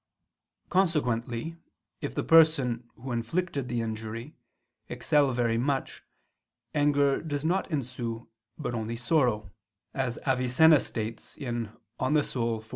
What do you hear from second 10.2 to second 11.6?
Avicenna states (De